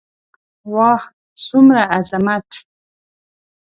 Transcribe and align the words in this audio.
واه 0.73 1.01
څومره 1.45 1.81
عظمت. 1.97 2.49